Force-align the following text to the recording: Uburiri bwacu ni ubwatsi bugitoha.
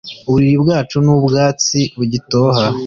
Uburiri 0.27 0.57
bwacu 0.63 0.95
ni 1.05 1.11
ubwatsi 1.15 1.79
bugitoha. 1.97 2.63